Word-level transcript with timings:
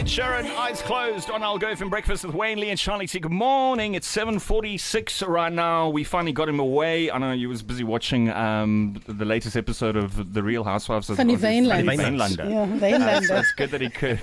Ed 0.00 0.06
Sheeran, 0.06 0.46
eyes 0.56 0.80
closed 0.80 1.30
on 1.30 1.42
Algoa 1.42 1.76
FM 1.76 1.90
Breakfast 1.90 2.24
with 2.24 2.34
Wayne 2.34 2.58
Lee 2.58 2.70
and 2.70 2.78
Charlie 2.78 3.06
T. 3.06 3.20
Good 3.20 3.30
morning. 3.30 3.94
It's 3.94 4.10
7.46 4.16 5.28
right 5.28 5.52
now. 5.52 5.90
We 5.90 6.04
finally 6.04 6.32
got 6.32 6.48
him 6.48 6.58
away. 6.58 7.10
I 7.10 7.18
know 7.18 7.32
you 7.32 7.50
was 7.50 7.62
busy 7.62 7.84
watching 7.84 8.30
um, 8.30 8.98
the 9.06 9.26
latest 9.26 9.56
episode 9.58 9.96
of 9.96 10.32
The 10.32 10.42
Real 10.42 10.64
Housewives 10.64 11.10
of 11.10 11.18
Funny 11.18 11.34
of- 11.34 11.40
Vainlander. 11.40 11.84
Funny 11.84 11.98
Vainlander. 11.98 12.50
Yeah, 12.50 12.62
Uh, 12.62 12.66
Vainlander. 12.78 13.26
so 13.26 13.36
it's 13.36 13.52
good 13.52 13.70
that 13.72 13.82
he 13.82 13.90
could. 13.90 14.22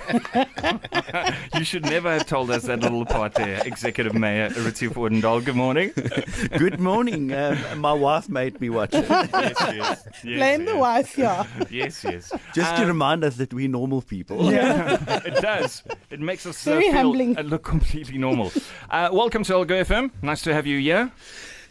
you 1.60 1.64
should 1.64 1.84
never 1.84 2.10
have 2.12 2.26
told 2.26 2.50
us 2.50 2.64
that 2.64 2.80
little 2.80 3.04
part 3.06 3.34
there, 3.34 3.62
Executive 3.64 4.14
Mayor 4.14 4.48
Retief 4.58 4.94
Odendaal. 4.94 5.44
Good 5.44 5.54
morning. 5.54 5.92
Good 6.58 6.80
morning. 6.80 7.32
Um, 7.32 7.78
my 7.78 7.92
wife 7.92 8.28
made 8.28 8.60
me 8.60 8.68
watch 8.68 8.94
it 8.94 9.08
yes, 9.08 9.54
yes. 9.60 9.76
yes 9.76 10.38
Blame 10.38 10.64
the 10.64 10.76
wife, 10.76 11.16
yeah. 11.16 11.46
Yes, 11.70 12.02
yes. 12.02 12.32
just 12.52 12.74
to 12.74 12.82
Um, 12.82 12.88
remind 12.88 13.22
us 13.22 13.36
that 13.36 13.54
we're 13.54 13.68
normal 13.68 14.02
people. 14.02 14.52
Yeah, 14.52 14.96
it 15.24 15.40
does. 15.40 15.67
It 16.10 16.20
makes 16.20 16.46
us 16.46 16.66
uh, 16.66 16.70
Very 16.70 16.84
feel 16.84 16.92
humbling. 16.94 17.36
and 17.38 17.50
look 17.50 17.64
completely 17.64 18.18
normal. 18.18 18.50
Uh, 18.90 19.08
welcome 19.12 19.44
to 19.44 19.52
Algoa 19.52 19.84
FM. 19.84 20.10
Nice 20.22 20.42
to 20.42 20.54
have 20.54 20.66
you 20.66 20.78
here. 20.80 21.10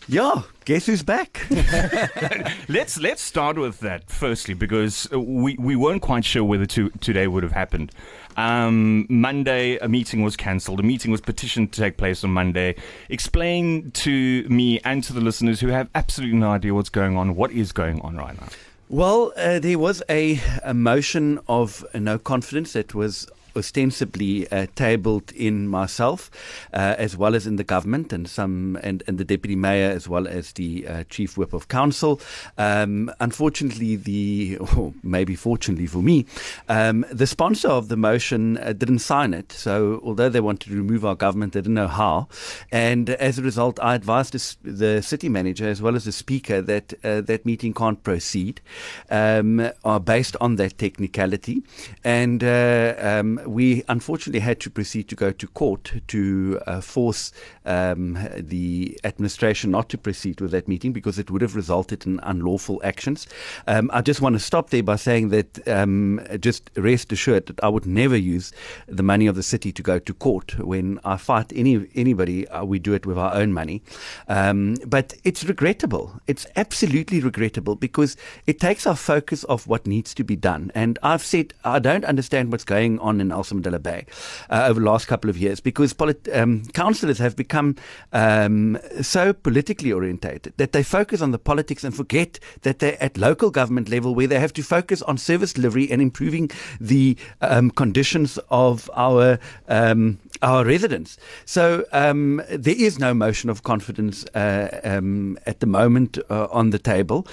Yeah, 0.08 0.44
guess 0.66 0.86
who's 0.86 1.04
back? 1.04 1.42
Let's 2.70 2.98
let's 2.98 3.22
start 3.22 3.58
with 3.58 3.80
that 3.80 4.10
firstly 4.10 4.54
because 4.54 5.08
uh, 5.12 5.20
we 5.20 5.56
we 5.60 5.76
weren't 5.76 6.02
quite 6.02 6.24
sure 6.26 6.44
whether 6.44 6.66
to, 6.68 6.90
today 7.02 7.28
would 7.28 7.44
have 7.44 7.52
happened. 7.52 7.92
Um, 8.38 9.06
Monday, 9.10 9.78
a 9.80 9.88
meeting 9.88 10.22
was 10.24 10.36
cancelled. 10.38 10.80
A 10.80 10.84
meeting 10.84 11.12
was 11.12 11.22
petitioned 11.22 11.74
to 11.74 11.82
take 11.82 11.98
place 11.98 12.24
on 12.24 12.30
Monday. 12.32 12.76
Explain 13.10 13.92
to 14.06 14.44
me 14.48 14.80
and 14.86 15.04
to 15.04 15.12
the 15.14 15.22
listeners 15.22 15.60
who 15.60 15.68
have 15.70 15.90
absolutely 15.96 16.38
no 16.38 16.52
idea 16.52 16.74
what's 16.74 16.90
going 16.90 17.18
on. 17.18 17.36
What 17.36 17.52
is 17.52 17.72
going 17.72 18.00
on 18.02 18.16
right 18.16 18.40
now? 18.40 18.48
well, 18.90 19.34
uh, 19.36 19.60
there 19.60 19.78
was 19.80 20.02
a, 20.08 20.40
a 20.64 20.74
motion 20.74 21.40
of 21.50 21.84
uh, 21.94 22.00
no 22.00 22.18
confidence 22.18 22.72
that 22.74 22.94
was 22.96 23.28
ostensibly 23.58 24.50
uh, 24.52 24.68
tabled 24.76 25.32
in 25.32 25.68
myself, 25.68 26.32
uh, 26.74 26.96
as 26.98 27.18
well 27.18 27.36
as 27.36 27.48
in 27.48 27.56
the 27.56 27.64
government 27.64 28.14
and 28.14 28.30
some 28.30 28.78
and, 28.84 29.04
and 29.08 29.18
the 29.18 29.26
deputy 29.26 29.56
mayor, 29.56 29.90
as 29.90 30.08
well 30.08 30.28
as 30.28 30.54
the 30.54 30.88
uh, 30.88 31.04
chief 31.10 31.38
whip 31.38 31.54
of 31.54 31.68
council. 31.68 32.22
Um, 32.58 33.12
unfortunately, 33.20 33.96
the 33.96 34.58
or 34.76 34.94
maybe 35.04 35.36
fortunately 35.36 35.88
for 35.88 36.04
me, 36.04 36.26
um, 36.70 37.06
the 37.12 37.28
sponsor 37.28 37.70
of 37.70 37.88
the 37.88 37.98
motion 37.98 38.58
uh, 38.58 38.74
didn't 38.74 39.00
sign 39.00 39.34
it. 39.34 39.52
So 39.52 40.02
although 40.04 40.30
they 40.30 40.42
wanted 40.42 40.70
to 40.70 40.76
remove 40.76 41.04
our 41.06 41.16
government, 41.16 41.54
they 41.54 41.62
didn't 41.62 41.76
know 41.76 41.88
how. 41.88 42.28
And 42.72 43.10
as 43.10 43.40
a 43.40 43.42
result, 43.42 43.80
I 43.82 43.96
advised 43.96 44.34
the, 44.34 44.72
the 44.72 45.02
city 45.02 45.30
manager 45.30 45.68
as 45.68 45.82
well 45.82 45.96
as 45.96 46.06
the 46.06 46.12
speaker 46.12 46.62
that 46.62 46.94
uh, 47.04 47.22
that 47.22 47.46
meeting 47.46 47.74
can't 47.74 48.04
proceed, 48.04 48.62
um, 49.10 49.72
are 49.84 50.00
based 50.00 50.36
on 50.40 50.56
that 50.58 50.78
technicality, 50.78 51.64
and 52.04 52.44
uh, 52.44 52.94
um, 53.00 53.40
we 53.48 53.84
unfortunately 53.88 54.42
had 54.42 54.60
to 54.62 54.70
proceed 54.70 55.08
to 55.10 55.16
go 55.16 55.32
to 55.32 55.48
court 55.48 55.94
to 56.08 56.60
uh, 56.68 56.82
force 56.82 57.32
um, 57.66 58.18
the 58.38 59.00
administration 59.04 59.72
not 59.72 59.90
to 59.90 59.98
proceed 59.98 60.42
with 60.42 60.52
that 60.52 60.68
meeting 60.68 60.92
because 60.92 61.18
it 61.18 61.32
would 61.32 61.42
have 61.42 61.56
resulted 61.56 62.06
in 62.06 62.20
unlawful 62.24 62.82
actions. 62.84 63.28
Um, 63.68 63.90
I 63.94 64.02
just 64.02 64.22
want 64.22 64.36
to 64.36 64.40
stop 64.40 64.70
there 64.70 64.84
by 64.84 64.96
saying 64.96 65.30
that 65.30 65.68
um, 65.68 66.20
just 66.40 66.70
rest 66.76 67.12
assured 67.12 67.46
that 67.48 67.64
I 67.64 67.70
would 67.70 67.86
never 67.86 68.18
use 68.18 68.52
the 68.88 69.04
money 69.04 69.28
of 69.28 69.36
the 69.36 69.44
city 69.44 69.72
to 69.72 69.82
go 69.82 70.00
to 70.00 70.14
court. 70.14 70.60
When 70.60 71.00
I 71.04 71.18
fight 71.18 71.52
any 71.56 71.88
anybody, 71.96 72.48
uh, 72.50 72.66
we 72.66 72.80
do 72.80 72.94
it 72.94 73.06
with 73.06 73.18
our 73.18 73.34
own 73.34 73.54
money. 73.54 73.82
Um, 74.28 74.76
but 74.86 75.14
it's 75.24 75.44
regrettable. 75.44 76.20
It's 76.28 76.46
absolutely 76.56 77.20
regrettable 77.20 77.76
because 77.76 78.18
it 78.46 78.60
takes 78.60 78.86
our 78.86 78.96
focus 78.96 79.46
off 79.46 79.68
what 79.68 79.88
needs 79.88 80.14
to 80.16 80.24
be 80.24 80.36
done. 80.36 80.72
And 80.76 81.00
I've 81.02 81.24
said 81.24 81.54
I 81.64 81.80
don't 81.80 82.06
understand 82.06 82.52
what's 82.52 82.64
going 82.64 83.00
on 83.00 83.22
in 83.22 83.32
Nelson 83.38 83.62
Mandela 83.62 83.82
Bay 83.82 84.06
uh, 84.50 84.66
over 84.68 84.80
the 84.80 84.86
last 84.86 85.08
couple 85.08 85.30
of 85.30 85.38
years 85.38 85.60
because 85.60 85.94
polit- 85.94 86.28
um, 86.34 86.64
councillors 86.74 87.20
have 87.20 87.36
become 87.36 87.76
um, 88.14 88.80
so 89.02 89.32
politically 89.32 89.92
orientated 89.92 90.54
that 90.58 90.72
they 90.72 90.82
focus 90.82 91.22
on 91.22 91.32
the 91.32 91.38
politics 91.38 91.84
and 91.84 91.96
forget 91.96 92.40
that 92.64 92.80
they're 92.80 93.02
at 93.02 93.16
local 93.16 93.52
government 93.52 93.90
level 93.90 94.16
where 94.16 94.28
they 94.28 94.40
have 94.40 94.54
to 94.54 94.64
focus 94.64 95.04
on 95.04 95.18
service 95.18 95.54
delivery 95.54 95.90
and 95.92 96.02
improving 96.02 96.50
the 96.82 97.16
um, 97.42 97.70
conditions 97.70 98.40
of 98.50 98.90
our 98.96 99.38
um, 99.68 100.18
our 100.42 100.64
residents. 100.66 101.18
So 101.46 101.84
um, 101.92 102.42
there 102.50 102.76
is 102.78 103.00
no 103.00 103.14
motion 103.14 103.50
of 103.50 103.64
confidence 103.64 104.26
uh, 104.36 104.80
um, 104.84 105.38
at 105.48 105.60
the 105.62 105.66
moment 105.66 106.20
uh, 106.30 106.48
on 106.52 106.70
the 106.72 106.80
table. 106.80 107.28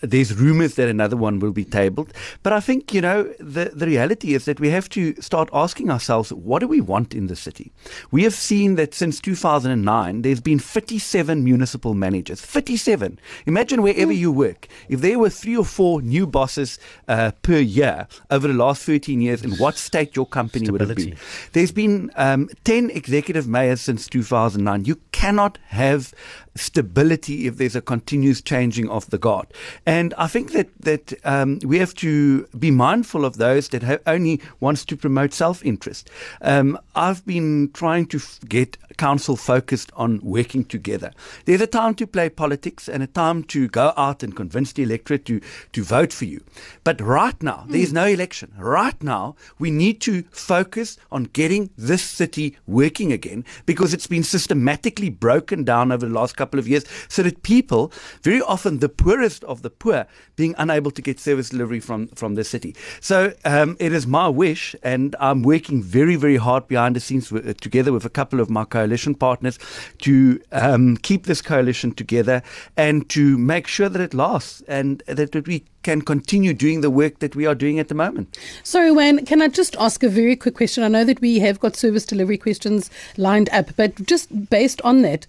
There's 0.00 0.32
rumours 0.34 0.74
that 0.74 0.88
another 0.88 1.16
one 1.16 1.40
will 1.40 1.52
be 1.52 1.64
tabled, 1.64 2.12
but 2.44 2.52
I 2.52 2.60
think 2.60 2.94
you 2.94 3.00
know 3.00 3.24
the 3.40 3.64
the 3.80 3.86
reality 3.86 4.34
is 4.34 4.44
that 4.44 4.60
we 4.60 4.70
have 4.70 4.88
to 4.90 4.97
start 5.20 5.48
asking 5.52 5.90
ourselves 5.90 6.32
what 6.32 6.60
do 6.60 6.68
we 6.68 6.80
want 6.80 7.14
in 7.14 7.26
the 7.26 7.36
city. 7.36 7.72
We 8.10 8.22
have 8.24 8.34
seen 8.34 8.76
that 8.76 8.94
since 8.94 9.20
2009, 9.20 10.22
there's 10.22 10.40
been 10.40 10.58
57 10.58 11.42
municipal 11.42 11.94
managers. 11.94 12.40
57. 12.40 13.18
Imagine 13.46 13.82
wherever 13.82 14.12
you 14.12 14.30
work, 14.30 14.68
if 14.88 15.00
there 15.00 15.18
were 15.18 15.30
three 15.30 15.56
or 15.56 15.64
four 15.64 16.02
new 16.02 16.26
bosses 16.26 16.78
uh, 17.08 17.32
per 17.42 17.58
year 17.58 18.06
over 18.30 18.48
the 18.48 18.54
last 18.54 18.82
13 18.82 19.20
years, 19.20 19.42
in 19.42 19.52
what 19.56 19.76
state 19.76 20.16
your 20.16 20.26
company 20.26 20.70
would 20.70 20.80
have 20.80 20.96
been. 20.96 21.16
There's 21.52 21.72
been 21.72 22.10
um, 22.16 22.48
10 22.64 22.90
executive 22.90 23.46
mayors 23.46 23.80
since 23.80 24.06
2009. 24.08 24.84
You 24.84 24.96
cannot 25.12 25.58
have 25.66 26.12
stability 26.60 27.46
if 27.46 27.56
there's 27.56 27.76
a 27.76 27.80
continuous 27.80 28.40
changing 28.40 28.88
of 28.88 29.08
the 29.10 29.18
guard. 29.18 29.46
And 29.86 30.14
I 30.18 30.26
think 30.26 30.52
that, 30.52 30.68
that 30.80 31.14
um, 31.24 31.58
we 31.64 31.78
have 31.78 31.94
to 31.94 32.44
be 32.58 32.70
mindful 32.70 33.24
of 33.24 33.36
those 33.36 33.68
that 33.70 33.82
ha- 33.82 33.98
only 34.06 34.40
wants 34.60 34.84
to 34.86 34.96
promote 34.96 35.32
self-interest. 35.32 36.10
Um, 36.42 36.78
I've 36.94 37.24
been 37.26 37.70
trying 37.72 38.06
to 38.06 38.18
f- 38.18 38.40
get 38.48 38.76
council 38.96 39.36
focused 39.36 39.90
on 39.94 40.20
working 40.22 40.64
together. 40.64 41.12
There's 41.44 41.60
a 41.60 41.66
time 41.66 41.94
to 41.96 42.06
play 42.06 42.28
politics 42.28 42.88
and 42.88 43.02
a 43.02 43.06
time 43.06 43.44
to 43.44 43.68
go 43.68 43.92
out 43.96 44.22
and 44.22 44.34
convince 44.34 44.72
the 44.72 44.82
electorate 44.82 45.24
to, 45.26 45.40
to 45.72 45.84
vote 45.84 46.12
for 46.12 46.24
you. 46.24 46.42
But 46.84 47.00
right 47.00 47.40
now, 47.42 47.64
there's 47.68 47.92
no 47.92 48.06
election. 48.06 48.52
Right 48.58 49.00
now, 49.02 49.36
we 49.58 49.70
need 49.70 50.00
to 50.02 50.22
focus 50.30 50.96
on 51.12 51.24
getting 51.24 51.70
this 51.76 52.02
city 52.02 52.56
working 52.66 53.12
again 53.12 53.44
because 53.66 53.94
it's 53.94 54.06
been 54.06 54.24
systematically 54.24 55.10
broken 55.10 55.64
down 55.64 55.92
over 55.92 56.06
the 56.06 56.12
last 56.12 56.36
couple 56.36 56.47
of 56.56 56.68
years 56.68 56.84
so 57.08 57.22
that 57.22 57.42
people, 57.42 57.92
very 58.22 58.40
often 58.40 58.78
the 58.78 58.88
poorest 58.88 59.42
of 59.44 59.62
the 59.62 59.70
poor, 59.70 60.06
being 60.36 60.54
unable 60.56 60.92
to 60.92 61.02
get 61.02 61.18
service 61.18 61.48
delivery 61.50 61.80
from, 61.80 62.06
from 62.08 62.36
the 62.36 62.44
city. 62.44 62.76
So 63.00 63.34
um, 63.44 63.76
it 63.80 63.92
is 63.92 64.06
my 64.06 64.28
wish, 64.28 64.76
and 64.82 65.16
I'm 65.18 65.42
working 65.42 65.82
very, 65.82 66.14
very 66.14 66.36
hard 66.36 66.68
behind 66.68 66.94
the 66.94 67.00
scenes 67.00 67.32
uh, 67.32 67.54
together 67.60 67.92
with 67.92 68.04
a 68.04 68.10
couple 68.10 68.40
of 68.40 68.48
my 68.48 68.64
coalition 68.64 69.14
partners 69.14 69.58
to 70.02 70.40
um, 70.52 70.96
keep 70.98 71.26
this 71.26 71.42
coalition 71.42 71.92
together 71.92 72.42
and 72.76 73.08
to 73.10 73.36
make 73.36 73.66
sure 73.66 73.88
that 73.88 74.00
it 74.00 74.14
lasts 74.14 74.62
and 74.68 75.02
that 75.06 75.34
we 75.46 75.64
can 75.82 76.02
continue 76.02 76.52
doing 76.52 76.80
the 76.80 76.90
work 76.90 77.20
that 77.20 77.36
we 77.36 77.46
are 77.46 77.54
doing 77.54 77.78
at 77.78 77.88
the 77.88 77.94
moment. 77.94 78.38
Sorry, 78.62 78.90
Wayne, 78.90 79.24
can 79.24 79.40
I 79.42 79.48
just 79.48 79.76
ask 79.76 80.02
a 80.02 80.08
very 80.08 80.36
quick 80.36 80.56
question? 80.56 80.82
I 80.82 80.88
know 80.88 81.04
that 81.04 81.20
we 81.20 81.38
have 81.38 81.60
got 81.60 81.76
service 81.76 82.04
delivery 82.04 82.38
questions 82.38 82.90
lined 83.16 83.48
up, 83.50 83.70
but 83.76 83.94
just 84.06 84.50
based 84.50 84.80
on 84.82 85.02
that, 85.02 85.26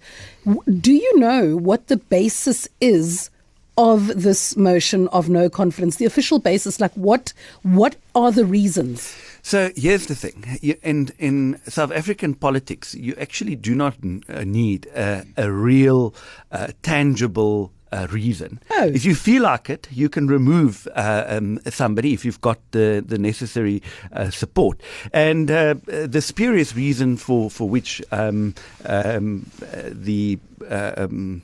do 0.80 0.92
you 0.92 1.18
know 1.18 1.56
what 1.56 1.86
the 1.86 1.96
basis 1.96 2.68
is 2.80 3.30
of 3.78 4.22
this 4.22 4.56
motion 4.56 5.08
of 5.08 5.28
no 5.28 5.48
confidence? 5.48 5.96
The 5.96 6.04
official 6.04 6.38
basis, 6.38 6.80
like 6.80 6.92
what 6.94 7.32
what 7.62 7.96
are 8.14 8.32
the 8.32 8.44
reasons? 8.44 9.16
So 9.42 9.70
here's 9.74 10.06
the 10.06 10.14
thing: 10.14 10.58
in 10.82 11.10
in 11.18 11.60
South 11.66 11.92
African 11.92 12.34
politics, 12.34 12.94
you 12.94 13.14
actually 13.18 13.56
do 13.56 13.74
not 13.74 13.94
uh, 14.28 14.44
need 14.44 14.86
a, 14.94 15.24
a 15.36 15.50
real, 15.50 16.14
uh, 16.52 16.68
tangible. 16.82 17.72
Uh, 17.92 18.06
reason. 18.12 18.60
Oh. 18.70 18.86
If 18.86 19.04
you 19.04 19.16
feel 19.16 19.42
like 19.42 19.68
it, 19.68 19.88
you 19.90 20.08
can 20.08 20.28
remove 20.28 20.86
uh, 20.94 21.24
um, 21.26 21.58
somebody 21.66 22.12
if 22.12 22.24
you've 22.24 22.40
got 22.40 22.58
the 22.70 23.02
the 23.04 23.18
necessary 23.18 23.82
uh, 24.12 24.30
support. 24.30 24.80
And 25.12 25.50
uh, 25.50 25.74
the 25.86 26.20
spurious 26.20 26.76
reason 26.76 27.16
for 27.16 27.50
for 27.50 27.68
which 27.68 28.00
um, 28.12 28.54
um, 28.86 29.50
uh, 29.60 29.90
the 29.90 30.38
uh, 30.70 30.92
um, 30.98 31.42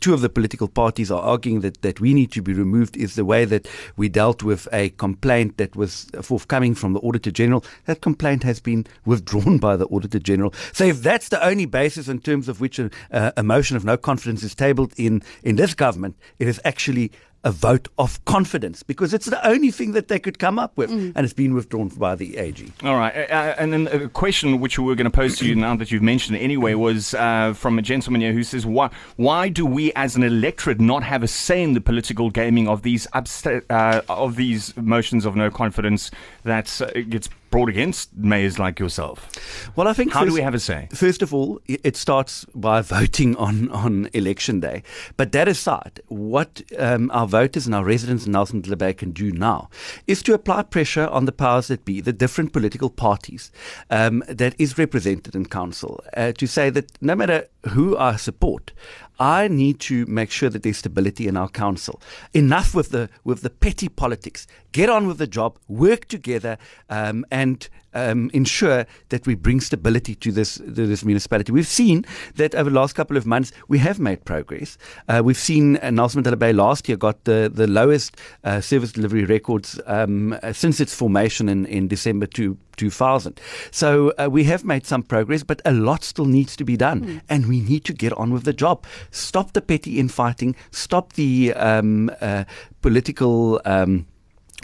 two 0.00 0.14
of 0.14 0.20
the 0.20 0.28
political 0.28 0.68
parties 0.68 1.10
are 1.10 1.20
arguing 1.20 1.60
that, 1.60 1.82
that 1.82 2.00
we 2.00 2.14
need 2.14 2.32
to 2.32 2.42
be 2.42 2.52
removed 2.52 2.96
is 2.96 3.14
the 3.14 3.24
way 3.24 3.44
that 3.44 3.68
we 3.96 4.08
dealt 4.08 4.42
with 4.42 4.68
a 4.72 4.90
complaint 4.90 5.56
that 5.56 5.76
was 5.76 6.06
forthcoming 6.22 6.74
from 6.74 6.92
the 6.92 7.00
Auditor 7.00 7.30
General. 7.30 7.64
That 7.86 8.00
complaint 8.00 8.42
has 8.42 8.60
been 8.60 8.86
withdrawn 9.04 9.58
by 9.58 9.76
the 9.76 9.86
Auditor 9.86 10.18
General. 10.18 10.52
So 10.72 10.84
if 10.84 11.02
that's 11.02 11.28
the 11.28 11.44
only 11.44 11.66
basis 11.66 12.08
in 12.08 12.20
terms 12.20 12.48
of 12.48 12.60
which 12.60 12.78
a, 12.78 12.90
uh, 13.10 13.32
a 13.36 13.42
motion 13.42 13.76
of 13.76 13.84
no 13.84 13.96
confidence 13.96 14.42
is 14.42 14.54
tabled 14.54 14.92
in, 14.96 15.22
in 15.42 15.56
this 15.56 15.74
government, 15.74 16.16
it 16.38 16.48
is 16.48 16.60
actually 16.64 17.12
a 17.42 17.50
vote 17.50 17.88
of 17.98 18.22
confidence 18.26 18.82
because 18.82 19.14
it's 19.14 19.26
the 19.26 19.46
only 19.48 19.70
thing 19.70 19.92
that 19.92 20.08
they 20.08 20.18
could 20.18 20.38
come 20.38 20.58
up 20.58 20.76
with, 20.76 20.90
Mm. 20.90 21.12
and 21.16 21.24
it's 21.24 21.32
been 21.32 21.54
withdrawn 21.54 21.88
by 21.88 22.14
the 22.14 22.36
AG. 22.36 22.70
All 22.84 22.96
right. 22.96 23.14
Uh, 23.16 23.32
uh, 23.32 23.54
and 23.58 23.72
then 23.72 23.86
a 23.88 24.08
question 24.08 24.60
which 24.60 24.78
we 24.78 24.84
were 24.84 24.94
going 24.94 25.06
to 25.10 25.10
pose 25.10 25.38
to 25.38 25.46
you 25.46 25.54
now 25.54 25.74
that 25.76 25.90
you've 25.90 26.02
mentioned 26.02 26.36
it 26.36 26.40
anyway 26.40 26.74
was 26.74 27.14
uh, 27.14 27.54
from 27.54 27.78
a 27.78 27.82
gentleman 27.82 28.20
here 28.20 28.32
who 28.32 28.42
says, 28.44 28.66
why, 28.66 28.90
why 29.16 29.48
do 29.48 29.64
we 29.64 29.90
as 29.94 30.16
an 30.16 30.22
electorate 30.22 30.80
not 30.80 31.02
have 31.02 31.22
a 31.22 31.28
say 31.28 31.62
in 31.62 31.72
the 31.72 31.80
political 31.80 32.28
gaming 32.30 32.68
of 32.68 32.82
these 32.82 33.06
absta- 33.14 33.62
uh, 33.70 34.02
of 34.08 34.36
these 34.36 34.76
motions 34.76 35.24
of 35.24 35.34
no 35.34 35.50
confidence 35.50 36.10
that 36.44 36.80
uh, 36.82 36.90
gets 37.08 37.28
brought 37.50 37.68
against 37.68 38.14
mayors 38.16 38.58
like 38.58 38.78
yourself? 38.78 39.28
Well, 39.76 39.88
I 39.88 39.92
think 39.92 40.12
How 40.12 40.24
do 40.24 40.32
we 40.32 40.40
have 40.40 40.54
a 40.54 40.58
say? 40.58 40.88
First 40.92 41.22
of 41.22 41.34
all, 41.34 41.60
it 41.66 41.96
starts 41.96 42.44
by 42.54 42.80
voting 42.98 43.36
on, 43.36 43.70
on 43.70 44.08
election 44.12 44.60
day. 44.60 44.82
But 45.16 45.32
that 45.32 45.48
aside, 45.48 46.00
what 46.08 46.62
um, 46.78 47.10
our 47.12 47.26
voters 47.26 47.66
and 47.66 47.74
our 47.74 47.84
residents 47.84 48.26
in 48.26 48.32
Nelson 48.32 48.60
Bay 48.60 48.92
can 48.92 49.10
do 49.10 49.32
now 49.32 49.68
is 50.06 50.22
to 50.22 50.34
apply 50.34 50.62
pressure 50.62 51.06
on 51.08 51.24
the 51.24 51.32
powers 51.32 51.68
that 51.68 51.84
be, 51.84 52.00
the 52.00 52.12
different 52.12 52.52
political 52.52 52.90
parties 52.90 53.50
um, 53.90 54.22
that 54.28 54.54
is 54.58 54.78
represented 54.78 55.34
in 55.34 55.46
council, 55.46 56.02
uh, 56.16 56.32
to 56.32 56.46
say 56.46 56.70
that 56.70 56.92
no 57.00 57.14
matter 57.14 57.46
who 57.70 57.96
I 57.96 58.16
support, 58.16 58.72
I 59.20 59.48
need 59.48 59.80
to 59.80 60.06
make 60.06 60.30
sure 60.30 60.48
that 60.48 60.62
there's 60.62 60.78
stability 60.78 61.28
in 61.28 61.36
our 61.36 61.48
council. 61.48 62.00
Enough 62.32 62.74
with 62.74 62.88
the 62.88 63.10
with 63.22 63.42
the 63.42 63.50
petty 63.50 63.90
politics. 63.90 64.46
Get 64.72 64.88
on 64.88 65.06
with 65.06 65.18
the 65.18 65.26
job. 65.26 65.58
Work 65.68 66.06
together 66.06 66.58
um, 66.88 67.24
and 67.30 67.68
um, 67.94 68.30
ensure 68.32 68.86
that 69.08 69.26
we 69.26 69.34
bring 69.34 69.60
stability 69.60 70.14
to 70.16 70.32
this 70.32 70.56
to 70.56 70.86
this 70.86 71.04
municipality. 71.04 71.52
We've 71.52 71.66
seen 71.66 72.04
that 72.36 72.54
over 72.54 72.70
the 72.70 72.76
last 72.76 72.94
couple 72.94 73.16
of 73.16 73.26
months 73.26 73.52
we 73.68 73.78
have 73.78 73.98
made 73.98 74.24
progress. 74.24 74.78
Uh, 75.08 75.22
we've 75.24 75.38
seen 75.38 75.76
uh, 75.78 75.90
Nelson 75.90 76.22
Mandela 76.22 76.38
Bay 76.38 76.52
last 76.52 76.88
year 76.88 76.96
got 76.96 77.24
the 77.24 77.50
the 77.52 77.66
lowest 77.66 78.16
uh, 78.44 78.60
service 78.60 78.92
delivery 78.92 79.24
records 79.24 79.80
um, 79.86 80.38
uh, 80.42 80.52
since 80.52 80.80
its 80.80 80.94
formation 80.94 81.48
in 81.48 81.66
in 81.66 81.88
December 81.88 82.26
two, 82.26 82.56
2000. 82.76 83.40
So 83.70 84.12
uh, 84.18 84.28
we 84.30 84.44
have 84.44 84.64
made 84.64 84.86
some 84.86 85.02
progress, 85.02 85.42
but 85.42 85.60
a 85.64 85.72
lot 85.72 86.04
still 86.04 86.26
needs 86.26 86.56
to 86.56 86.64
be 86.64 86.76
done, 86.76 87.22
and 87.28 87.46
we 87.46 87.60
need 87.60 87.84
to 87.86 87.92
get 87.92 88.12
on 88.12 88.32
with 88.32 88.44
the 88.44 88.52
job. 88.52 88.86
Stop 89.10 89.52
the 89.52 89.60
petty 89.60 89.98
infighting. 89.98 90.54
Stop 90.70 91.14
the 91.14 91.52
um, 91.54 92.10
uh, 92.20 92.44
political. 92.82 93.60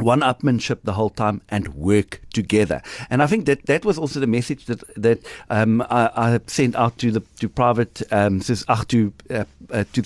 One 0.00 0.20
upmanship 0.20 0.78
the 0.84 0.92
whole 0.92 1.08
time 1.10 1.40
and 1.48 1.68
work 1.74 2.20
together. 2.32 2.82
And 3.08 3.22
I 3.22 3.26
think 3.26 3.46
that 3.46 3.64
that 3.66 3.84
was 3.84 3.98
also 3.98 4.20
the 4.20 4.26
message 4.26 4.66
that 4.66 4.82
that 5.02 5.18
um, 5.48 5.80
I, 5.82 6.10
I 6.14 6.40
sent 6.46 6.76
out 6.76 6.98
to 6.98 7.10
the 7.10 7.22
to 7.40 7.48
private 7.48 8.02
um, 8.12 8.42
ach, 8.68 8.86
to 8.88 9.12
uh, 9.30 9.44
uh, 9.70 9.84
to 9.94 10.02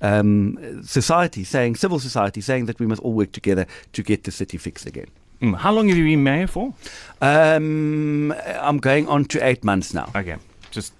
um, 0.00 0.82
society, 0.82 1.44
saying 1.44 1.76
civil 1.76 1.98
society, 1.98 2.40
saying 2.40 2.66
that 2.66 2.80
we 2.80 2.86
must 2.86 3.02
all 3.02 3.12
work 3.12 3.32
together 3.32 3.66
to 3.92 4.02
get 4.02 4.24
the 4.24 4.30
city 4.30 4.56
fixed 4.58 4.86
again. 4.86 5.08
Mm, 5.42 5.56
How 5.56 5.72
long 5.72 5.88
have 5.88 5.98
you 5.98 6.04
been 6.04 6.22
mayor 6.22 6.46
for? 6.46 6.72
Um, 7.20 8.32
I'm 8.46 8.78
going 8.78 9.06
on 9.06 9.26
to 9.26 9.46
eight 9.46 9.62
months 9.64 9.92
now. 9.92 10.10
Okay. 10.16 10.36
Just 10.70 10.94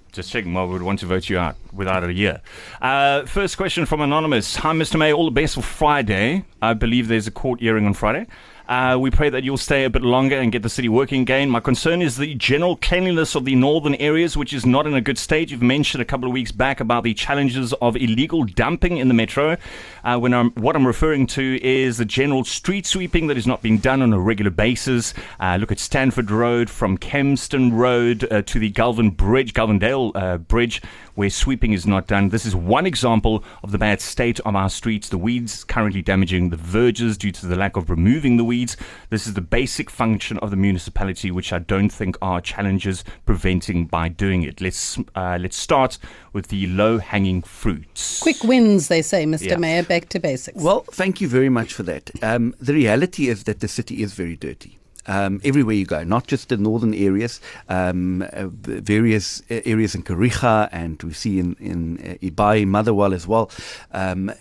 Well, 0.55 0.67
we 0.67 0.73
would 0.75 0.83
want 0.83 1.01
to 1.01 1.07
vote 1.07 1.29
you 1.29 1.39
out 1.39 1.57
without 1.73 2.05
a 2.05 2.13
year. 2.13 2.41
Uh, 2.81 3.27
first 3.27 3.57
question 3.57 3.87
from 3.87 4.01
Anonymous. 4.01 4.57
Hi, 4.57 4.73
Mr. 4.73 4.99
May. 4.99 5.13
All 5.13 5.27
the 5.27 5.31
best 5.31 5.55
for 5.55 5.63
Friday. 5.63 6.45
I 6.63 6.75
believe 6.75 7.09
there's 7.09 7.27
a 7.27 7.31
court 7.31 7.61
hearing 7.61 7.87
on 7.87 7.95
Friday. 7.95 8.27
Uh, 8.69 8.97
we 8.99 9.13
pray 9.13 9.31
that 9.31 9.45
you'll 9.45 9.57
stay 9.57 9.85
a 9.85 9.91
bit 9.91 10.03
longer 10.03 10.37
and 10.37 10.51
get 10.51 10.63
the 10.63 10.69
city 10.69 10.89
working 10.89 11.23
again. 11.23 11.49
My 11.49 11.61
concern 11.61 12.03
is 12.03 12.17
the 12.17 12.35
general 12.35 12.77
cleanliness 12.77 13.37
of 13.37 13.45
the 13.45 13.55
northern 13.55 13.95
areas, 13.97 14.37
which 14.37 14.53
is 14.53 14.67
not 14.67 14.89
in 14.89 14.95
a 14.95 15.01
good 15.01 15.19
state. 15.19 15.53
You've 15.53 15.63
mentioned 15.63 16.03
a 16.03 16.05
couple 16.05 16.27
of 16.27 16.33
weeks 16.33 16.51
back 16.51 16.81
about 16.81 17.05
the 17.05 17.15
challenges 17.15 17.73
of 17.75 17.95
illegal 17.95 18.43
dumping 18.45 18.97
in 18.97 19.07
the 19.07 19.15
metro. 19.15 19.57
Uh, 20.03 20.19
when 20.19 20.35
I'm, 20.35 20.51
what 20.53 20.75
I'm 20.75 20.87
referring 20.87 21.29
to 21.29 21.61
is 21.63 21.99
the 21.99 22.05
general 22.05 22.43
street 22.43 22.87
sweeping 22.87 23.29
that 23.29 23.37
is 23.37 23.47
not 23.47 23.63
being 23.63 23.79
done 23.79 24.03
on 24.03 24.13
a 24.13 24.19
regular 24.19 24.51
basis. 24.51 25.15
Uh, 25.39 25.59
look 25.61 25.71
at 25.71 25.79
Stanford 25.79 26.33
Road 26.33 26.69
from 26.69 26.99
Kempston 26.99 27.73
Road 27.73 28.27
uh, 28.33 28.43
to 28.43 28.59
the 28.59 28.71
Galvin 28.71 29.11
Bridge, 29.11 29.55
Gelvandale 29.55 30.11
uh, 30.17 30.39
Bridge, 30.39 30.83
where 31.15 31.31
sweeping 31.31 31.73
is 31.73 31.87
not 31.87 32.09
done. 32.09 32.31
This 32.31 32.45
is 32.45 32.55
one 32.55 32.85
example 32.85 33.45
of 33.63 33.71
the 33.71 33.79
bad 33.79 34.01
state 34.01 34.41
of 34.41 34.57
our 34.57 34.69
streets. 34.69 35.09
The 35.09 35.19
weeds 35.19 35.63
currently 35.63 36.03
damaging 36.03 36.51
the 36.51 36.57
verges 36.57 37.17
due 37.17 37.33
to 37.33 37.47
the 37.47 37.57
lack 37.57 37.77
of 37.77 37.91
removing 37.91 38.37
the 38.37 38.45
weeds. 38.45 38.56
This 38.65 39.27
is 39.27 39.35
the 39.35 39.41
basic 39.41 39.91
function 39.91 40.39
of 40.39 40.51
the 40.51 40.57
municipality, 40.57 41.31
which 41.31 41.53
I 41.53 41.59
don't 41.59 41.91
think 41.91 42.17
are 42.23 42.41
challenges 42.41 43.05
preventing 43.27 43.87
by 43.87 44.09
doing 44.09 44.43
it. 44.43 44.61
Let's 44.61 44.99
uh, 45.15 45.39
let's 45.41 45.57
start 45.57 45.99
with 46.33 46.49
the 46.49 46.67
low 46.67 46.99
hanging 46.99 47.43
fruits. 47.43 48.21
Quick 48.21 48.43
wins, 48.45 48.89
they 48.89 49.03
say, 49.03 49.25
Mr. 49.25 49.51
Yeah. 49.51 49.57
Mayor. 49.57 49.83
Back 49.83 50.09
to 50.11 50.19
basics. 50.19 50.63
Well, 50.63 50.81
thank 50.93 51.21
you 51.21 51.29
very 51.29 51.49
much 51.49 51.73
for 51.75 51.83
that. 51.85 52.11
Um, 52.23 52.55
the 52.59 52.73
reality 52.73 53.29
is 53.29 53.45
that 53.45 53.61
the 53.61 53.69
city 53.69 54.03
is 54.03 54.15
very 54.15 54.37
dirty. 54.37 54.79
Um, 55.09 55.41
everywhere 55.45 55.77
you 55.77 55.87
go, 55.87 56.03
not 56.03 56.27
just 56.27 56.49
the 56.49 56.57
northern 56.57 56.93
areas, 56.93 57.41
um, 57.69 58.23
uh, 58.33 58.49
various 58.49 59.41
areas 59.49 59.95
in 59.95 60.03
Kariega, 60.03 60.69
and 60.73 61.01
we 61.01 61.13
see 61.13 61.39
in, 61.39 61.55
in 61.61 61.99
uh, 61.99 62.27
iBhayi, 62.27 62.67
Motherwell 62.67 63.15
as 63.15 63.25
well. 63.25 63.49
Um, 63.93 64.33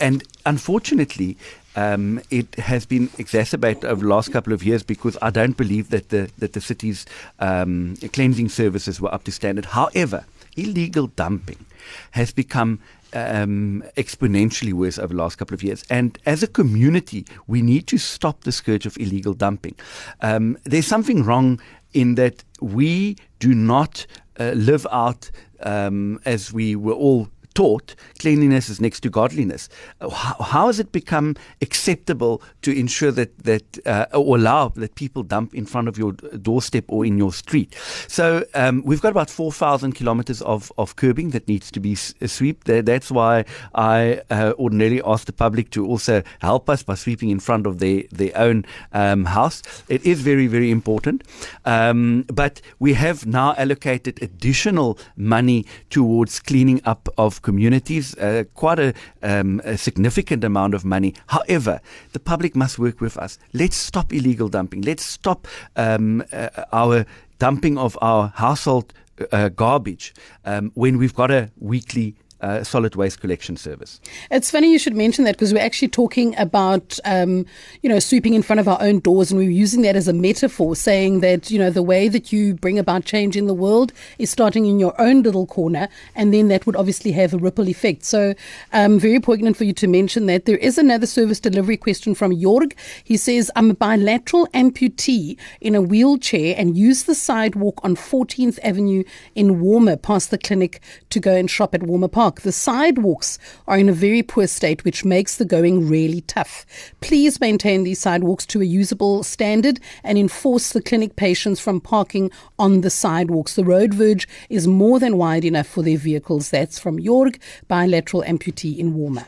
and 0.00 0.24
unfortunately, 0.44 1.36
um, 1.78 2.20
it 2.30 2.56
has 2.56 2.86
been 2.86 3.08
exacerbated 3.18 3.84
over 3.84 4.02
the 4.02 4.08
last 4.08 4.32
couple 4.32 4.52
of 4.52 4.64
years 4.64 4.82
because 4.82 5.16
I 5.22 5.30
don't 5.30 5.56
believe 5.56 5.90
that 5.90 6.08
the 6.08 6.28
that 6.38 6.52
the 6.52 6.60
city's 6.60 7.06
um, 7.38 7.94
cleansing 8.12 8.48
services 8.48 9.00
were 9.00 9.14
up 9.14 9.22
to 9.24 9.32
standard. 9.32 9.66
However, 9.66 10.24
illegal 10.56 11.06
dumping 11.06 11.64
has 12.10 12.32
become 12.32 12.80
um, 13.12 13.84
exponentially 13.96 14.72
worse 14.72 14.98
over 14.98 15.14
the 15.14 15.22
last 15.22 15.38
couple 15.38 15.54
of 15.54 15.62
years. 15.62 15.84
And 15.88 16.18
as 16.26 16.42
a 16.42 16.48
community, 16.48 17.24
we 17.46 17.62
need 17.62 17.86
to 17.86 17.98
stop 17.98 18.42
the 18.42 18.52
scourge 18.52 18.84
of 18.84 18.96
illegal 18.98 19.34
dumping. 19.34 19.76
Um, 20.20 20.58
there's 20.64 20.86
something 20.86 21.22
wrong 21.22 21.60
in 21.94 22.16
that 22.16 22.42
we 22.60 23.16
do 23.38 23.54
not 23.54 24.04
uh, 24.40 24.50
live 24.56 24.86
out 24.90 25.30
um, 25.60 26.18
as 26.24 26.52
we 26.52 26.76
were 26.76 26.92
all 26.92 27.28
taught 27.58 27.94
cleanliness 28.22 28.68
is 28.68 28.78
next 28.80 29.00
to 29.04 29.10
godliness. 29.10 29.68
Uh, 30.00 30.10
How, 30.22 30.36
how 30.52 30.66
has 30.70 30.78
it 30.78 30.90
become 30.92 31.28
acceptable 31.66 32.34
to 32.62 32.70
ensure 32.82 33.12
that 33.12 33.30
that 33.50 33.66
uh, 33.92 34.20
or 34.20 34.36
allow 34.36 34.64
that 34.82 34.92
people 34.94 35.22
dump 35.34 35.54
in 35.54 35.66
front 35.66 35.88
of 35.88 35.94
your 35.98 36.12
doorstep 36.48 36.84
or 36.88 37.06
in 37.06 37.18
your 37.18 37.32
street? 37.32 37.70
So 38.08 38.24
um, 38.54 38.82
we've 38.88 39.02
got 39.06 39.12
about 39.16 39.30
four 39.30 39.52
thousand 39.52 39.92
kilometers 39.98 40.42
of, 40.42 40.72
of 40.76 40.94
curbing 40.96 41.30
that 41.34 41.48
needs 41.48 41.70
to 41.70 41.80
be 41.80 41.92
uh, 41.92 42.26
swept. 42.26 42.64
That's 42.90 43.10
why 43.10 43.44
I 43.74 44.20
uh, 44.30 44.52
ordinarily 44.58 45.00
ask 45.04 45.26
the 45.26 45.32
public 45.32 45.70
to 45.70 45.80
also 45.92 46.22
help 46.40 46.70
us 46.70 46.84
by 46.84 46.96
sweeping 46.96 47.30
in 47.30 47.40
front 47.40 47.66
of 47.66 47.78
their 47.78 48.02
their 48.18 48.32
own 48.46 48.64
um, 48.92 49.24
house. 49.24 49.62
It 49.88 50.02
is 50.04 50.20
very 50.30 50.48
very 50.48 50.70
important, 50.70 51.24
um, 51.64 52.24
but 52.42 52.54
we 52.78 52.94
have 52.94 53.26
now 53.26 53.54
allocated 53.56 54.22
additional 54.22 54.98
money 55.16 55.64
towards 55.90 56.40
cleaning 56.40 56.80
up 56.84 57.08
of 57.16 57.40
communities, 57.48 58.14
uh, 58.18 58.44
quite 58.62 58.78
a, 58.78 58.90
um, 59.22 59.60
a 59.64 59.76
significant 59.78 60.44
amount 60.44 60.74
of 60.74 60.84
money. 60.84 61.14
However, 61.28 61.80
the 62.12 62.20
public 62.20 62.52
must 62.54 62.78
work 62.78 63.00
with 63.00 63.16
us. 63.16 63.38
Let's 63.54 63.78
stop 63.90 64.12
illegal 64.12 64.48
dumping. 64.56 64.82
Let's 64.82 65.04
stop 65.18 65.48
um, 65.74 66.22
uh, 66.30 66.48
our 66.72 67.06
dumping 67.38 67.78
of 67.78 67.96
our 68.02 68.24
household 68.36 68.92
uh, 69.32 69.48
garbage 69.48 70.14
um, 70.44 70.72
when 70.74 70.98
we've 70.98 71.14
got 71.14 71.30
a 71.30 71.50
weekly 71.58 72.14
uh, 72.40 72.62
solid 72.62 72.94
waste 72.94 73.20
collection 73.20 73.56
service. 73.56 74.00
It's 74.30 74.50
funny 74.50 74.70
you 74.70 74.78
should 74.78 74.94
mention 74.94 75.24
that 75.24 75.34
because 75.34 75.52
we're 75.52 75.64
actually 75.64 75.88
talking 75.88 76.36
about, 76.38 76.98
um, 77.04 77.46
you 77.82 77.88
know, 77.88 77.98
sweeping 77.98 78.34
in 78.34 78.42
front 78.42 78.60
of 78.60 78.68
our 78.68 78.80
own 78.80 79.00
doors, 79.00 79.30
and 79.30 79.38
we're 79.38 79.50
using 79.50 79.82
that 79.82 79.96
as 79.96 80.08
a 80.08 80.12
metaphor, 80.12 80.76
saying 80.76 81.20
that 81.20 81.50
you 81.50 81.58
know 81.58 81.70
the 81.70 81.82
way 81.82 82.08
that 82.08 82.32
you 82.32 82.54
bring 82.54 82.78
about 82.78 83.04
change 83.04 83.36
in 83.36 83.46
the 83.46 83.54
world 83.54 83.92
is 84.18 84.30
starting 84.30 84.66
in 84.66 84.78
your 84.78 84.98
own 85.00 85.22
little 85.22 85.46
corner, 85.46 85.88
and 86.14 86.32
then 86.32 86.48
that 86.48 86.66
would 86.66 86.76
obviously 86.76 87.12
have 87.12 87.34
a 87.34 87.38
ripple 87.38 87.68
effect. 87.68 88.04
So, 88.04 88.34
um, 88.72 88.98
very 88.98 89.20
poignant 89.20 89.56
for 89.56 89.64
you 89.64 89.72
to 89.74 89.88
mention 89.88 90.26
that. 90.26 90.44
There 90.44 90.58
is 90.58 90.78
another 90.78 91.06
service 91.06 91.40
delivery 91.40 91.76
question 91.76 92.14
from 92.14 92.32
Jorg. 92.32 92.74
He 93.02 93.16
says, 93.16 93.50
"I'm 93.56 93.70
a 93.70 93.74
bilateral 93.74 94.46
amputee 94.48 95.36
in 95.60 95.74
a 95.74 95.82
wheelchair 95.82 96.54
and 96.56 96.76
use 96.76 97.04
the 97.04 97.14
sidewalk 97.14 97.80
on 97.82 97.96
14th 97.96 98.58
Avenue 98.62 99.02
in 99.34 99.60
Walmer 99.60 99.96
past 99.96 100.30
the 100.30 100.38
clinic 100.38 100.80
to 101.10 101.20
go 101.20 101.34
and 101.34 101.50
shop 101.50 101.74
at 101.74 101.82
Walmer 101.82 102.08
Park. 102.08 102.27
The 102.36 102.52
sidewalks 102.52 103.38
are 103.66 103.78
in 103.78 103.88
a 103.88 103.92
very 103.92 104.22
poor 104.22 104.46
state, 104.46 104.84
which 104.84 105.04
makes 105.04 105.36
the 105.36 105.44
going 105.44 105.88
really 105.88 106.20
tough. 106.22 106.64
Please 107.00 107.40
maintain 107.40 107.84
these 107.84 108.00
sidewalks 108.00 108.46
to 108.46 108.60
a 108.60 108.64
usable 108.64 109.22
standard 109.22 109.80
and 110.04 110.18
enforce 110.18 110.72
the 110.72 110.82
clinic 110.82 111.16
patients 111.16 111.60
from 111.60 111.80
parking 111.80 112.30
on 112.58 112.82
the 112.82 112.90
sidewalks. 112.90 113.54
The 113.54 113.64
road 113.64 113.94
verge 113.94 114.28
is 114.48 114.66
more 114.66 114.98
than 114.98 115.16
wide 115.16 115.44
enough 115.44 115.66
for 115.66 115.82
their 115.82 115.98
vehicles. 115.98 116.50
That's 116.50 116.78
from 116.78 116.98
Jorg, 116.98 117.40
bilateral 117.68 118.22
amputee 118.22 118.78
in 118.78 118.94
Walmer. 118.94 119.26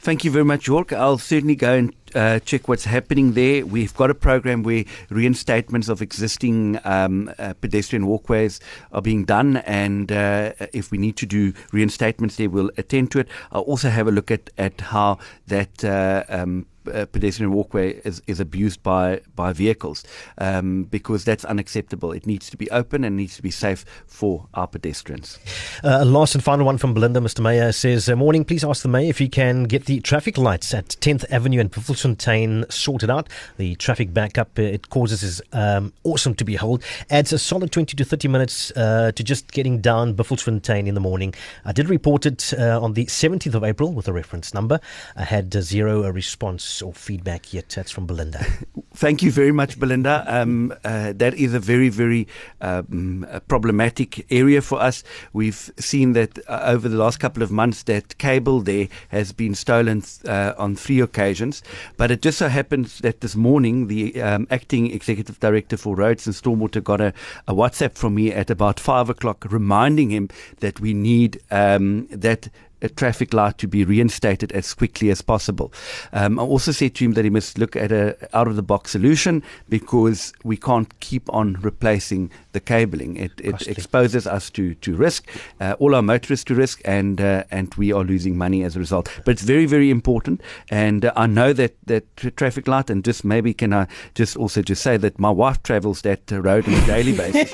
Thank 0.00 0.24
you 0.24 0.30
very 0.30 0.44
much, 0.44 0.66
Jorg. 0.66 0.96
I'll 0.96 1.18
certainly 1.18 1.56
go 1.56 1.74
and 1.74 1.92
uh, 2.14 2.38
check 2.38 2.68
what's 2.68 2.84
happening 2.84 3.32
there. 3.32 3.66
We've 3.66 3.92
got 3.94 4.10
a 4.10 4.14
program 4.14 4.62
where 4.62 4.84
reinstatements 5.10 5.88
of 5.88 6.00
existing 6.00 6.78
um, 6.84 7.32
uh, 7.36 7.54
pedestrian 7.54 8.06
walkways 8.06 8.60
are 8.92 9.02
being 9.02 9.24
done, 9.24 9.56
and 9.58 10.12
uh, 10.12 10.52
if 10.72 10.92
we 10.92 10.98
need 10.98 11.16
to 11.16 11.26
do 11.26 11.52
reinstatements 11.72 12.36
there, 12.36 12.48
we'll 12.48 12.70
attend 12.76 13.10
to 13.10 13.18
it. 13.18 13.28
I'll 13.50 13.62
also 13.62 13.90
have 13.90 14.06
a 14.06 14.12
look 14.12 14.30
at, 14.30 14.50
at 14.56 14.80
how 14.80 15.18
that 15.48 15.84
uh, 15.84 16.22
um, 16.28 16.66
uh, 16.92 17.06
pedestrian 17.06 17.52
walkway 17.52 18.00
is, 18.04 18.22
is 18.26 18.40
abused 18.40 18.82
by 18.82 19.20
by 19.34 19.52
vehicles 19.52 20.04
um, 20.38 20.84
because 20.84 21.24
that's 21.24 21.44
unacceptable. 21.44 22.12
It 22.12 22.26
needs 22.26 22.50
to 22.50 22.56
be 22.56 22.70
open 22.70 23.04
and 23.04 23.16
needs 23.16 23.36
to 23.36 23.42
be 23.42 23.50
safe 23.50 23.84
for 24.06 24.46
our 24.54 24.66
pedestrians. 24.66 25.38
Uh, 25.84 26.04
last 26.04 26.34
and 26.34 26.44
final 26.44 26.66
one 26.66 26.78
from 26.78 26.94
Belinda, 26.94 27.20
Mr. 27.20 27.40
Mayor 27.40 27.72
says, 27.72 28.08
uh, 28.08 28.16
"Morning, 28.16 28.44
please 28.44 28.64
ask 28.64 28.82
the 28.82 28.88
mayor 28.88 29.10
if 29.10 29.18
he 29.18 29.28
can 29.28 29.64
get 29.64 29.86
the 29.86 30.00
traffic 30.00 30.38
lights 30.38 30.74
at 30.74 30.88
10th 31.00 31.24
Avenue 31.30 31.60
and 31.60 31.70
Buffelsfontein 31.70 32.70
sorted 32.72 33.10
out. 33.10 33.28
The 33.56 33.74
traffic 33.76 34.12
backup 34.12 34.58
uh, 34.58 34.62
it 34.62 34.90
causes 34.90 35.22
is 35.22 35.42
um, 35.52 35.92
awesome 36.04 36.34
to 36.34 36.44
behold. 36.44 36.82
Adds 37.10 37.32
a 37.32 37.38
solid 37.38 37.72
20 37.72 37.96
to 37.96 38.04
30 38.04 38.28
minutes 38.28 38.70
uh, 38.72 39.12
to 39.12 39.22
just 39.22 39.52
getting 39.52 39.80
down 39.80 40.14
Buffelsfontein 40.14 40.86
in 40.86 40.94
the 40.94 41.00
morning. 41.00 41.34
I 41.64 41.72
did 41.72 41.88
report 41.88 42.26
it 42.26 42.52
uh, 42.58 42.80
on 42.80 42.94
the 42.94 43.06
17th 43.06 43.54
of 43.54 43.64
April 43.64 43.92
with 43.92 44.08
a 44.08 44.12
reference 44.12 44.54
number. 44.54 44.80
I 45.16 45.24
had 45.24 45.52
zero 45.52 46.10
response 46.10 46.77
or 46.82 46.92
feedback 46.92 47.52
yet. 47.52 47.68
That's 47.70 47.90
from 47.90 48.06
Belinda. 48.06 48.44
Thank 48.94 49.22
you 49.22 49.30
very 49.30 49.52
much, 49.52 49.78
Belinda. 49.78 50.24
Um, 50.26 50.74
uh, 50.84 51.12
that 51.16 51.34
is 51.34 51.54
a 51.54 51.60
very, 51.60 51.88
very 51.88 52.26
um, 52.60 53.26
problematic 53.46 54.26
area 54.32 54.60
for 54.60 54.80
us. 54.80 55.04
We've 55.32 55.70
seen 55.78 56.14
that 56.14 56.38
uh, 56.48 56.62
over 56.64 56.88
the 56.88 56.96
last 56.96 57.20
couple 57.20 57.42
of 57.42 57.50
months 57.50 57.84
that 57.84 58.18
cable 58.18 58.60
there 58.60 58.88
has 59.08 59.32
been 59.32 59.54
stolen 59.54 60.02
uh, 60.26 60.54
on 60.58 60.74
three 60.76 61.00
occasions. 61.00 61.62
But 61.96 62.10
it 62.10 62.22
just 62.22 62.38
so 62.38 62.48
happens 62.48 62.98
that 62.98 63.20
this 63.20 63.36
morning 63.36 63.86
the 63.86 64.20
um, 64.20 64.46
acting 64.50 64.92
executive 64.92 65.38
director 65.40 65.76
for 65.76 65.94
roads 65.94 66.26
and 66.26 66.34
stormwater 66.34 66.82
got 66.82 67.00
a, 67.00 67.12
a, 67.46 67.54
WhatsApp 67.54 67.94
from 67.94 68.14
me 68.14 68.32
at 68.32 68.50
about 68.50 68.80
five 68.80 69.10
o'clock 69.10 69.46
reminding 69.50 70.10
him 70.10 70.28
that 70.60 70.80
we 70.80 70.94
need 70.94 71.40
um, 71.50 72.06
that 72.10 72.48
a 72.82 72.88
traffic 72.88 73.32
light 73.32 73.58
to 73.58 73.68
be 73.68 73.84
reinstated 73.84 74.52
as 74.52 74.74
quickly 74.74 75.10
as 75.10 75.22
possible. 75.22 75.72
Um, 76.12 76.38
I 76.38 76.42
also 76.42 76.72
said 76.72 76.94
to 76.96 77.04
him 77.04 77.12
that 77.12 77.24
he 77.24 77.30
must 77.30 77.58
look 77.58 77.76
at 77.76 77.92
a 77.92 78.16
out 78.36 78.48
of 78.48 78.56
the 78.56 78.62
box 78.62 78.92
solution 78.92 79.42
because 79.68 80.32
we 80.44 80.56
can't 80.56 80.98
keep 81.00 81.32
on 81.32 81.54
replacing 81.60 82.30
the 82.52 82.60
cabling. 82.60 83.16
It, 83.16 83.32
it 83.38 83.66
exposes 83.68 84.26
us 84.26 84.50
to 84.50 84.74
to 84.74 84.96
risk, 84.96 85.28
uh, 85.60 85.76
all 85.78 85.94
our 85.94 86.02
motorists 86.02 86.44
to 86.44 86.54
risk, 86.54 86.80
and 86.84 87.20
uh, 87.20 87.44
and 87.50 87.74
we 87.74 87.92
are 87.92 88.04
losing 88.04 88.36
money 88.36 88.62
as 88.64 88.76
a 88.76 88.78
result. 88.78 89.08
But 89.24 89.32
it's 89.32 89.42
very 89.42 89.66
very 89.66 89.90
important, 89.90 90.40
and 90.70 91.04
uh, 91.04 91.12
I 91.16 91.26
know 91.26 91.52
that 91.52 91.74
that 91.86 92.04
traffic 92.36 92.68
light. 92.68 92.90
And 92.90 93.04
just 93.04 93.24
maybe 93.24 93.52
can 93.54 93.72
I 93.72 93.86
just 94.14 94.36
also 94.36 94.62
just 94.62 94.82
say 94.82 94.96
that 94.96 95.18
my 95.18 95.30
wife 95.30 95.62
travels 95.62 96.02
that 96.02 96.30
road 96.30 96.66
on 96.68 96.74
a 96.74 96.86
daily 96.86 97.16
basis, 97.22 97.52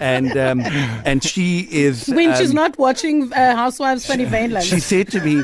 and 0.00 0.36
um, 0.36 0.60
and 1.04 1.22
she 1.22 1.68
is 1.70 2.08
when 2.08 2.30
um, 2.30 2.36
she's 2.36 2.54
not 2.54 2.78
watching 2.78 3.32
uh, 3.32 3.54
Housewives 3.56 4.06
Funny 4.06 4.26
Vein 4.52 4.62
she 4.62 4.80
said 4.80 5.08
to 5.12 5.20
me, 5.20 5.42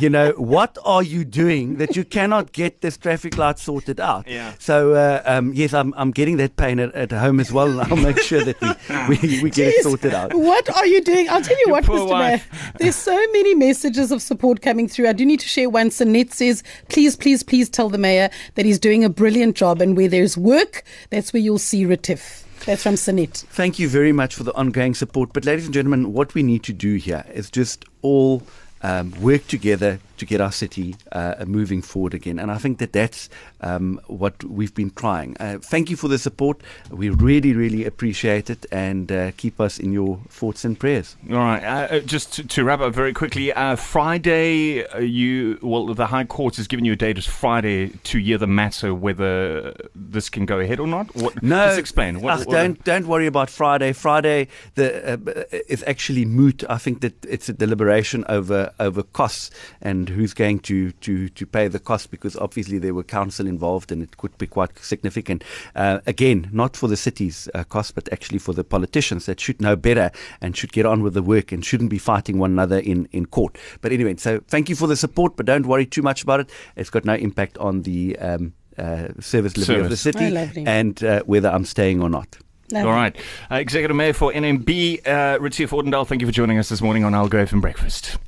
you 0.00 0.10
know, 0.10 0.32
what 0.32 0.76
are 0.84 1.02
you 1.02 1.24
doing 1.24 1.76
that 1.76 1.96
you 1.96 2.04
cannot 2.04 2.52
get 2.52 2.80
this 2.80 2.96
traffic 2.96 3.38
light 3.38 3.58
sorted 3.58 4.00
out? 4.00 4.26
Yeah. 4.26 4.54
So, 4.58 4.92
uh, 4.94 5.22
um, 5.24 5.52
yes, 5.54 5.72
I'm, 5.72 5.94
I'm 5.96 6.10
getting 6.10 6.36
that 6.38 6.56
pain 6.56 6.78
at, 6.78 6.94
at, 6.94 7.12
home 7.12 7.40
as 7.40 7.52
well. 7.52 7.80
And 7.80 7.80
I'll 7.92 7.96
make 7.96 8.20
sure 8.20 8.44
that 8.44 8.60
we, 9.08 9.16
we, 9.16 9.42
we 9.44 9.50
get 9.50 9.74
Jeez, 9.74 9.78
it 9.78 9.82
sorted 9.82 10.14
out. 10.14 10.34
What 10.34 10.74
are 10.76 10.86
you 10.86 11.00
doing? 11.02 11.28
I'll 11.28 11.42
tell 11.42 11.56
you 11.56 11.64
Your 11.66 11.72
what, 11.72 11.84
Mr. 11.84 12.18
Mayor. 12.18 12.42
There's 12.78 12.96
so 12.96 13.16
many 13.32 13.54
messages 13.54 14.12
of 14.12 14.20
support 14.22 14.62
coming 14.62 14.88
through. 14.88 15.08
I 15.08 15.12
do 15.12 15.24
need 15.24 15.40
to 15.40 15.48
share 15.48 15.70
one. 15.70 15.90
Sanette 15.90 16.32
says, 16.32 16.62
please, 16.88 17.16
please, 17.16 17.42
please 17.42 17.68
tell 17.68 17.88
the 17.88 17.98
mayor 17.98 18.30
that 18.54 18.66
he's 18.66 18.78
doing 18.78 19.04
a 19.04 19.08
brilliant 19.08 19.56
job. 19.56 19.80
And 19.80 19.96
where 19.96 20.08
there's 20.08 20.36
work, 20.36 20.84
that's 21.10 21.32
where 21.32 21.40
you'll 21.40 21.58
see 21.58 21.84
Retief. 21.84 22.45
That's 22.66 22.82
from 22.82 22.96
Sanette. 22.96 23.44
Thank 23.46 23.78
you 23.78 23.88
very 23.88 24.10
much 24.10 24.34
for 24.34 24.42
the 24.42 24.52
ongoing 24.54 24.94
support. 24.94 25.32
But, 25.32 25.44
ladies 25.44 25.66
and 25.66 25.74
gentlemen, 25.74 26.12
what 26.12 26.34
we 26.34 26.42
need 26.42 26.64
to 26.64 26.72
do 26.72 26.96
here 26.96 27.24
is 27.32 27.48
just 27.48 27.84
all 28.02 28.42
um, 28.82 29.12
work 29.20 29.46
together 29.46 30.00
to 30.18 30.26
get 30.26 30.40
our 30.40 30.52
city 30.52 30.96
uh, 31.12 31.44
moving 31.46 31.82
forward 31.82 32.14
again. 32.14 32.38
And 32.38 32.50
I 32.50 32.58
think 32.58 32.78
that 32.78 32.92
that's 32.92 33.28
um, 33.60 34.00
what 34.06 34.42
we've 34.44 34.74
been 34.74 34.90
trying. 34.90 35.36
Uh, 35.38 35.58
thank 35.60 35.90
you 35.90 35.96
for 35.96 36.08
the 36.08 36.18
support. 36.18 36.60
We 36.90 37.10
really, 37.10 37.52
really 37.52 37.84
appreciate 37.84 38.50
it 38.50 38.66
and 38.70 39.10
uh, 39.10 39.32
keep 39.36 39.60
us 39.60 39.78
in 39.78 39.92
your 39.92 40.20
thoughts 40.28 40.64
and 40.64 40.78
prayers. 40.78 41.16
All 41.30 41.36
right. 41.36 41.62
Uh, 41.62 41.94
uh, 41.96 42.00
just 42.00 42.32
to, 42.34 42.44
to, 42.44 42.64
wrap 42.64 42.80
up 42.80 42.94
very 42.94 43.12
quickly, 43.12 43.52
uh, 43.52 43.76
Friday, 43.76 44.84
you 45.00 45.58
well, 45.62 45.86
the 45.94 46.06
High 46.06 46.24
Court 46.24 46.56
has 46.56 46.66
given 46.66 46.84
you 46.84 46.92
a 46.92 46.96
date 46.96 47.18
as 47.18 47.26
Friday 47.26 47.88
to 48.04 48.18
hear 48.18 48.38
the 48.38 48.46
matter 48.46 48.94
whether 48.94 49.74
this 49.94 50.28
can 50.28 50.46
go 50.46 50.58
ahead 50.58 50.80
or 50.80 50.86
not. 50.86 51.14
What, 51.14 51.42
no, 51.42 51.66
just 51.66 51.78
explain. 51.78 52.20
What, 52.20 52.38
what, 52.40 52.48
don't 52.48 52.82
don't 52.84 53.06
worry 53.06 53.26
about 53.26 53.50
Friday. 53.50 53.92
Friday 53.92 54.48
the 54.74 55.46
is 55.70 55.84
actually 55.86 56.24
moot. 56.24 56.64
I 56.68 56.78
think 56.78 57.00
that 57.02 57.24
it's 57.24 57.48
a 57.48 57.52
deliberation 57.52 58.24
over 58.28 58.72
over 58.80 59.02
costs 59.02 59.50
and 59.80 60.05
and 60.06 60.16
who's 60.16 60.34
going 60.34 60.60
to, 60.60 60.92
to, 60.92 61.28
to 61.30 61.46
pay 61.46 61.66
the 61.68 61.80
cost 61.80 62.10
because 62.10 62.36
obviously 62.36 62.78
there 62.78 62.94
were 62.94 63.02
council 63.02 63.46
involved 63.46 63.90
and 63.90 64.02
it 64.02 64.16
could 64.16 64.36
be 64.38 64.46
quite 64.46 64.78
significant. 64.78 65.42
Uh, 65.74 65.98
again, 66.06 66.48
not 66.52 66.76
for 66.76 66.88
the 66.88 66.96
city's 66.96 67.48
uh, 67.54 67.64
cost, 67.64 67.94
but 67.94 68.08
actually 68.12 68.38
for 68.38 68.52
the 68.52 68.62
politicians 68.62 69.26
that 69.26 69.40
should 69.40 69.60
know 69.60 69.74
better 69.74 70.10
and 70.40 70.56
should 70.56 70.72
get 70.72 70.86
on 70.86 71.02
with 71.02 71.14
the 71.14 71.22
work 71.22 71.50
and 71.50 71.64
shouldn't 71.64 71.90
be 71.90 71.98
fighting 71.98 72.38
one 72.38 72.52
another 72.52 72.78
in, 72.78 73.08
in 73.10 73.26
court. 73.26 73.58
But 73.80 73.92
anyway, 73.92 74.16
so 74.16 74.40
thank 74.46 74.68
you 74.68 74.76
for 74.76 74.86
the 74.86 74.96
support, 74.96 75.36
but 75.36 75.46
don't 75.46 75.66
worry 75.66 75.86
too 75.86 76.02
much 76.02 76.22
about 76.22 76.40
it. 76.40 76.50
It's 76.76 76.90
got 76.90 77.04
no 77.04 77.14
impact 77.14 77.58
on 77.58 77.82
the 77.82 78.16
um, 78.18 78.54
uh, 78.78 79.08
service 79.20 79.54
delivery 79.54 79.80
of 79.80 79.90
the 79.90 79.96
city 79.96 80.36
oh, 80.36 80.64
and 80.66 81.02
uh, 81.02 81.22
whether 81.24 81.48
I'm 81.48 81.64
staying 81.64 82.02
or 82.02 82.08
not. 82.08 82.36
Lovely. 82.72 82.88
All 82.88 82.94
right. 82.94 83.16
Uh, 83.50 83.56
Executive 83.56 83.96
Mayor 83.96 84.12
for 84.12 84.32
NMB, 84.32 85.06
uh, 85.06 85.38
Retief 85.40 85.70
Odendaal, 85.70 86.06
thank 86.06 86.20
you 86.20 86.26
for 86.26 86.32
joining 86.32 86.58
us 86.58 86.68
this 86.68 86.82
morning 86.82 87.04
on 87.04 87.12
Algoa 87.12 87.52
and 87.52 87.62
Breakfast. 87.62 88.18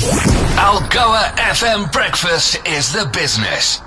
Algoa 0.00 1.28
FM 1.36 1.92
Breakfast 1.92 2.56
is 2.66 2.90
the 2.90 3.04
business. 3.12 3.82